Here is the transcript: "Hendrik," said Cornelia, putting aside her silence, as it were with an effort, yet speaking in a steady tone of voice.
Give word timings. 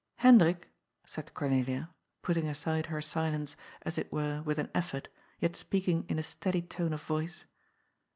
"Hendrik," 0.25 0.67
said 1.05 1.31
Cornelia, 1.35 1.91
putting 2.23 2.47
aside 2.47 2.87
her 2.87 3.03
silence, 3.03 3.55
as 3.83 3.99
it 3.99 4.11
were 4.11 4.41
with 4.41 4.57
an 4.57 4.71
effort, 4.73 5.09
yet 5.39 5.55
speaking 5.55 6.05
in 6.09 6.17
a 6.17 6.23
steady 6.23 6.63
tone 6.63 6.91
of 6.91 7.03
voice. 7.03 7.45